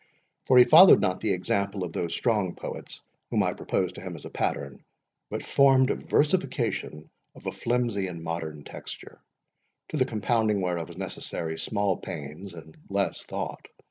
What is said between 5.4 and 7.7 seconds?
formed versification of a